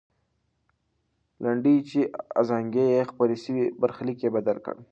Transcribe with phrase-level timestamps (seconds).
[1.43, 1.99] لنډۍ چې
[2.39, 4.75] ازانګې یې خپرې سوې، برخلیک یې بدل کړ.